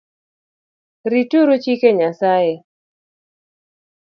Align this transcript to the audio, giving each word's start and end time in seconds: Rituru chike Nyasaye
Rituru 1.11 1.53
chike 1.63 1.89
Nyasaye 1.97 2.55